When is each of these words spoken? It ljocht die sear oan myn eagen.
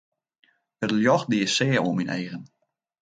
It 0.83 0.91
ljocht 1.01 1.29
die 1.31 1.47
sear 1.55 1.83
oan 1.85 1.95
myn 1.97 2.13
eagen. 2.17 2.43